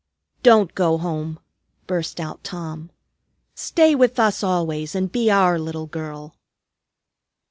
[0.41, 1.37] "Don't go home!"
[1.85, 2.89] burst out Tom.
[3.53, 6.33] "Stay with us always and be our little girl."